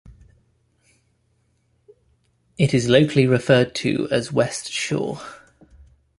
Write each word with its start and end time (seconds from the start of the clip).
It 2.57 2.73
is 2.73 2.89
locally 2.89 3.27
referred 3.27 3.75
to 3.75 4.07
as 4.09 4.31
West 4.31 4.71
Shore. 4.71 5.21